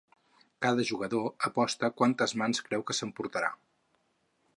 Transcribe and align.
Cada 0.65 0.85
jugador 0.91 1.27
aposta 1.49 1.91
quantes 2.01 2.33
mans 2.43 2.63
creu 2.69 2.85
que 2.89 2.97
s'emportarà. 3.01 3.53